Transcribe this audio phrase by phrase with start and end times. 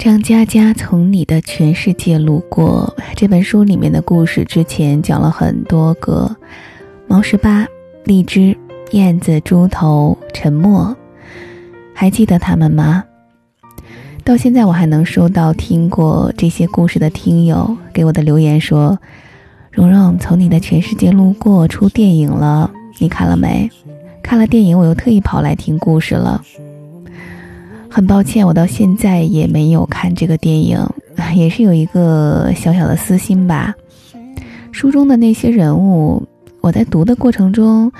[0.00, 6.34] 张嘉佳从你的全世界路过这本书里面的故事，之前讲了很多个，
[7.06, 7.66] 毛十八、
[8.04, 8.56] 荔枝、
[8.92, 10.96] 燕子、猪头、沉默，
[11.92, 13.04] 还记得他们吗？
[14.24, 18.98] 到现在我还能收到听过这些故事的听友给我的留言说
[19.70, 23.70] ：“蓉蓉从你的全世界路过出电影了，你看了没？
[24.22, 26.42] 看了电影，我又特意跑来听故事了。”
[27.90, 30.78] 很抱歉，我到现在也没有看这个电影，
[31.34, 33.74] 也是有一个小小的私心吧。
[34.70, 36.22] 书中的那些人物，
[36.60, 37.90] 我在读的过程中，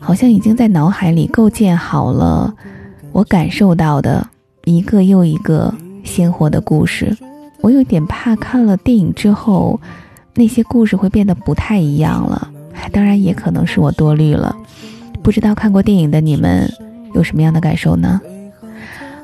[0.00, 2.52] 好像已经在脑海里构建好了
[3.12, 4.26] 我感受到的
[4.64, 7.16] 一个又一个鲜活的故事。
[7.60, 9.80] 我有点怕看了电影之后，
[10.34, 12.50] 那些故事会变得不太一样了。
[12.90, 14.54] 当然，也可能是我多虑了。
[15.22, 16.68] 不知道看过电影的你们
[17.14, 18.20] 有什么样的感受呢？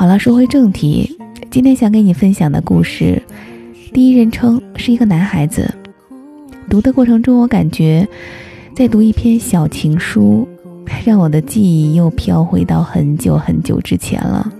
[0.00, 1.14] 好了，说回正题，
[1.50, 3.22] 今天想给你分享的故事，
[3.92, 5.70] 第一人称是一个男孩子。
[6.70, 8.08] 读的过程中，我感觉
[8.74, 10.48] 在读一篇小情书，
[11.04, 14.50] 让我的记忆又飘回到很久很久之前了。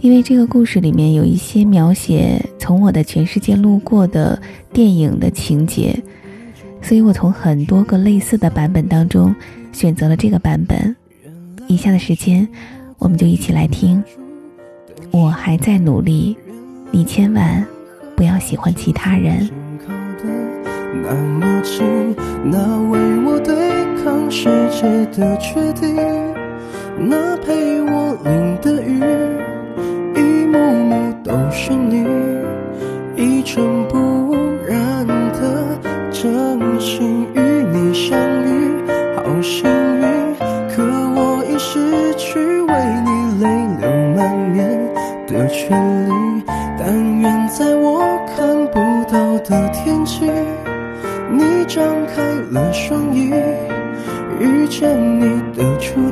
[0.00, 4.38] 因为这个故事里面有一些描写从我的全世界路过的
[4.70, 5.98] 电影的情节，
[6.82, 9.34] 所以我从很多个类似的版本当中
[9.72, 10.94] 选择了这个版本。
[11.68, 12.46] 以下的时间，
[12.98, 14.04] 我们就一起来听。
[15.12, 16.34] 我还在努力，
[16.90, 17.62] 你千万
[18.16, 19.46] 不要喜欢其他人。
[21.02, 23.54] 那么近，那为我对
[24.02, 25.94] 抗世界的决定，
[26.98, 29.02] 那陪我淋的雨，
[30.16, 32.06] 一幕幕都是你，
[33.14, 33.91] 一尘不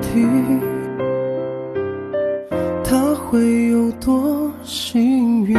[0.00, 0.26] 题，
[2.84, 5.56] 他会有多幸运？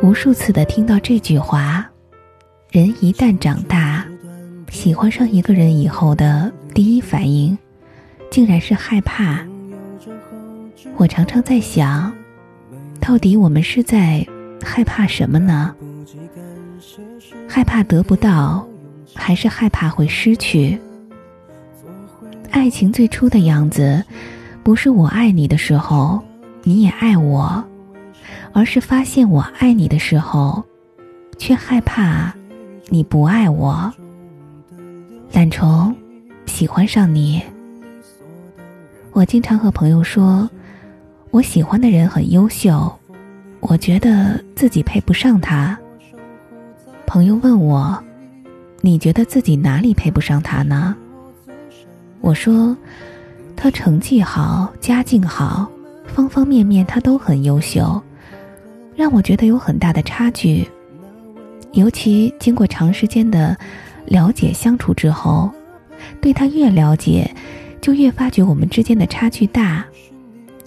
[0.00, 1.86] 无数次的听到这句话，
[2.70, 4.04] 人一旦长大。
[4.70, 7.56] 喜欢上一个人以后的第一反应，
[8.30, 9.38] 竟然是害怕。
[10.96, 12.12] 我常常在想，
[13.00, 14.26] 到底我们是在
[14.62, 15.74] 害怕什么呢？
[17.48, 18.66] 害怕得不到，
[19.14, 20.78] 还是害怕会失去？
[22.50, 24.02] 爱情最初的样子，
[24.62, 26.22] 不是我爱你的时候，
[26.62, 27.62] 你也爱我，
[28.52, 30.62] 而是发现我爱你的时候，
[31.38, 32.34] 却害怕
[32.88, 33.92] 你不爱我。
[35.32, 35.94] 懒虫，
[36.46, 37.42] 喜欢上你。
[39.12, 40.48] 我经常和朋友说，
[41.30, 42.97] 我喜欢的人很优秀，
[43.60, 45.78] 我觉得自己配不上他。
[47.06, 48.02] 朋友问我，
[48.80, 50.94] 你觉得自己哪里配不上他呢？
[52.20, 52.76] 我说，
[53.56, 55.70] 他成绩好，家境好，
[56.06, 58.00] 方方面面他都很优秀，
[58.96, 60.68] 让我觉得有很大的差距。
[61.72, 63.56] 尤其经过长时间的。
[64.10, 65.50] 了解相处之后，
[66.18, 67.30] 对他越了解，
[67.78, 69.84] 就越发觉我们之间的差距大，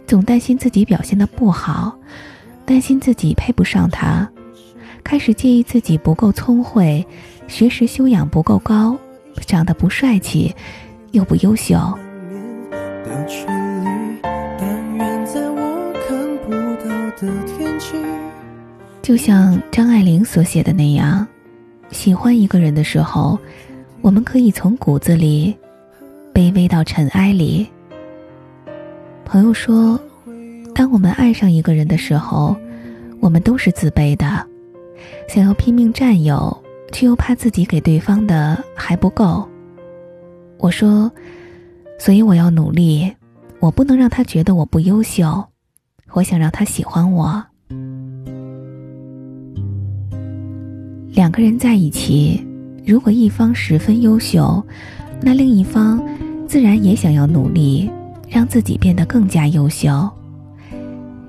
[0.06, 1.97] 总担心自己表现的不好，
[2.66, 4.29] 担心自己配不上他，
[5.03, 7.05] 开始介意自己不够聪慧，
[7.47, 8.97] 学识修养不够高，
[9.45, 10.53] 长得不帅气，
[11.11, 11.77] 又不优秀。
[19.01, 21.28] 就像张爱玲所写的那样。
[21.89, 23.38] 喜欢一个人的时候，
[24.01, 25.53] 我们可以从骨子里
[26.33, 27.67] 卑微到尘埃里。
[29.25, 29.99] 朋友说，
[30.74, 32.56] 当我们爱上一个人的时候，
[33.20, 34.46] 我们都是自卑的，
[35.28, 36.56] 想要拼命占有，
[36.92, 39.48] 却又怕自己给对方的还不够。
[40.58, 41.12] 我说，
[42.00, 43.12] 所以我要努力，
[43.59, 45.44] 我不能让他觉得我不优秀，
[46.14, 47.44] 我想让他喜欢我。
[51.14, 52.44] 两个人在一起，
[52.85, 54.64] 如果一方十分优秀，
[55.22, 56.02] 那另一方
[56.47, 57.91] 自然也想要努力，
[58.28, 60.09] 让自己变得更加优秀。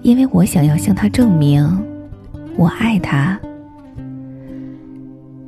[0.03, 1.65] 因为我想要向他证明，
[2.57, 3.39] 我爱他。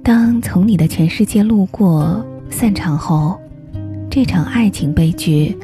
[0.03, 3.37] 当从你的全世界路过散场后，
[4.09, 5.57] 这场爱情悲剧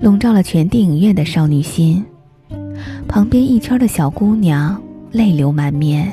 [0.00, 2.04] 笼罩了全电影院的少女心，
[3.08, 4.80] 旁边一圈的小姑娘
[5.10, 6.12] 泪流满面。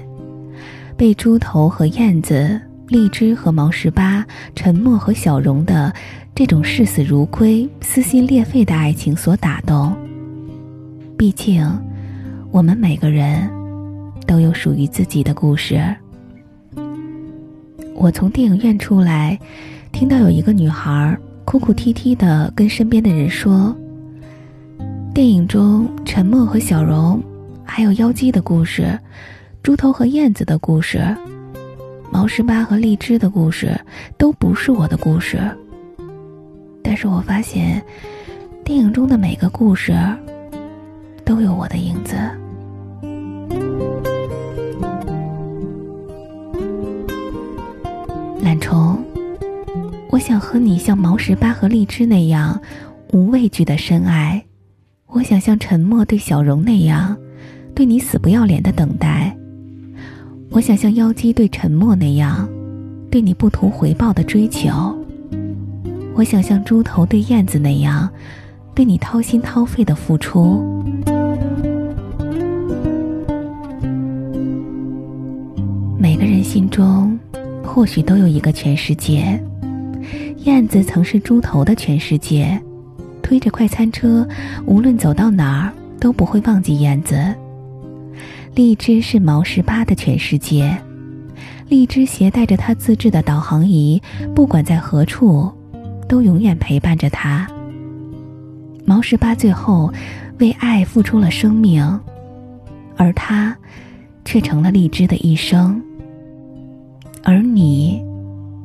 [0.95, 4.25] 被猪头和燕子荔枝和毛十八、
[4.55, 5.93] 沉默和小荣的
[6.33, 9.93] 这种视死如归、撕心裂肺的爱情所打动。
[11.17, 11.67] 毕竟，
[12.53, 13.49] 我们每个人
[14.27, 15.83] 都有属于自己的故事。
[17.95, 19.39] 我从电影院出来，
[19.91, 23.75] 听到有一个女孩哭哭啼啼的跟身边的人说
[25.15, 27.19] ：“电影中沉默和小荣，
[27.63, 28.99] 还有妖姬的故事，
[29.63, 31.03] 猪头和燕子的故事，
[32.11, 33.75] 毛十八和荔枝的故事，
[34.15, 35.39] 都不是我的故事。
[36.83, 37.83] 但是我发现，
[38.63, 39.97] 电影中的每个故事，
[41.25, 42.15] 都有我的影子。”
[48.63, 48.97] 虫，
[50.09, 52.57] 我想和你像毛十八和荔枝那样
[53.11, 54.41] 无畏惧的深爱，
[55.07, 57.17] 我想像沉默对小荣那样
[57.75, 59.35] 对你死不要脸的等待，
[60.49, 62.47] 我想像妖姬对沉默那样
[63.11, 64.71] 对你不图回报的追求，
[66.15, 68.09] 我想像猪头对燕子那样
[68.73, 70.63] 对你掏心掏肺的付出。
[75.99, 77.19] 每个人心中。
[77.63, 79.41] 或许都有一个全世界。
[80.39, 82.61] 燕子曾是猪头的全世界，
[83.21, 84.27] 推着快餐车，
[84.65, 87.33] 无论走到哪儿都不会忘记燕子。
[88.53, 90.77] 荔枝是毛十八的全世界，
[91.69, 93.99] 荔枝携带着他自制的导航仪，
[94.35, 95.51] 不管在何处，
[96.07, 97.47] 都永远陪伴着他。
[98.85, 99.91] 毛十八最后
[100.39, 101.99] 为爱付出了生命，
[102.97, 103.55] 而他，
[104.25, 105.81] 却成了荔枝的一生。
[107.25, 108.03] 而你，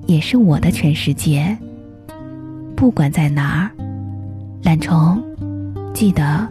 [0.07, 1.57] 也是我的全世界。
[2.75, 3.71] 不管在哪儿，
[4.65, 5.23] 懒虫，
[5.95, 6.47] 记得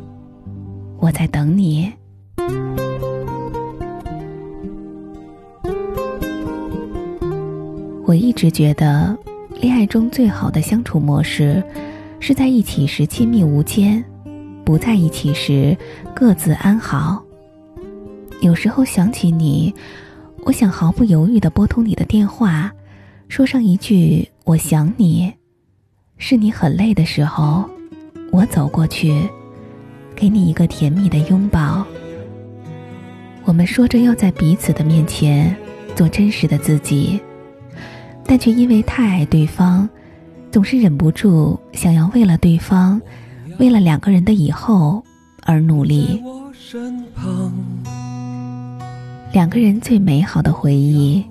[1.00, 1.92] 我在等你。
[8.06, 9.14] 我一直觉得，
[9.60, 11.62] 恋爱中最好的相处模式，
[12.22, 14.02] 是在一起时亲密无间，
[14.64, 15.76] 不在一起时
[16.16, 17.22] 各自安好。
[18.40, 19.76] 有时候想起你。
[20.48, 22.72] 我想毫不犹豫的拨通你的电话，
[23.28, 25.34] 说上一句“我想你”，
[26.18, 27.70] 是你很累的时候，
[28.32, 29.28] 我走过去，
[30.16, 31.86] 给你一个甜蜜的拥抱。
[33.44, 35.54] 我们说着要在彼此的面前
[35.98, 37.20] 做真实的自己，
[38.24, 39.88] 但却因为太爱对方，
[40.50, 43.02] 总是忍不住想要为了对方，
[43.60, 45.04] 为了两个人的以后
[45.44, 46.24] 而努力。
[49.34, 51.24] 两个人最美好的回忆，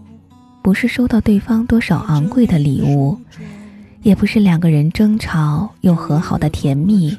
[0.63, 3.19] 不是收到对方多少昂贵的礼物，
[4.03, 7.17] 也不是两个人争吵又和好的甜蜜，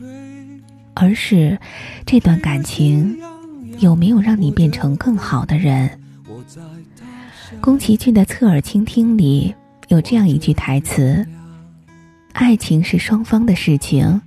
[0.94, 1.58] 而是
[2.06, 3.18] 这段感情
[3.80, 5.90] 有没有让你变成更好的人。
[7.60, 9.54] 宫崎骏的《侧耳倾听》里
[9.88, 11.26] 有这样一句台词
[12.34, 14.22] ：“爱情是双方的事情，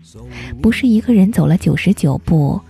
[0.61, 2.61] 不是一个人走了九十九步，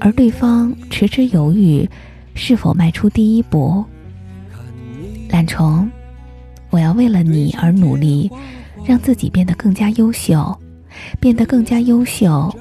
[0.00, 1.88] 而对方迟迟犹豫。”
[2.36, 3.84] 是否迈出第一步？
[5.30, 5.88] 懒虫，
[6.70, 8.30] 我要为了你而努力，
[8.84, 10.56] 让自己变得更加优秀，
[11.18, 12.54] 变得更加优秀，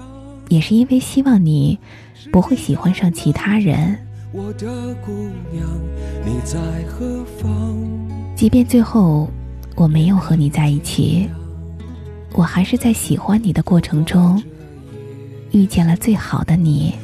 [0.47, 1.77] 也是因为希望你
[2.31, 3.99] 不会喜欢上其他人。
[8.35, 9.29] 即便最后
[9.75, 11.29] 我没有和你在一起，
[12.33, 14.41] 我还是在喜欢你的过程中
[15.51, 16.95] 遇见了最好的你。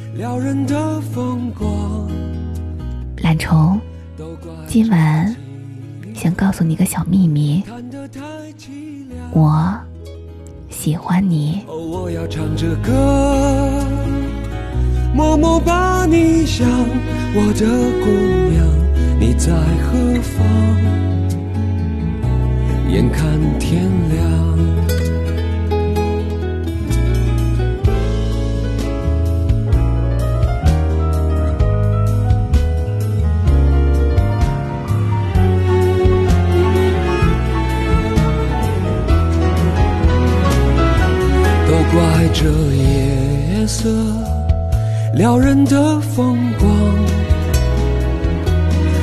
[3.22, 3.80] 懒虫，
[4.66, 5.32] 今晚
[6.12, 7.62] 想告诉你个小秘密，
[9.32, 9.72] 我
[10.68, 11.62] 喜欢你。
[11.68, 13.86] 我要唱着歌，
[15.14, 16.68] 默默把你想，
[17.32, 17.64] 我的
[18.02, 18.10] 姑
[18.50, 18.66] 娘，
[19.20, 19.52] 你在
[19.84, 20.44] 何方？
[22.90, 24.81] 眼看天亮。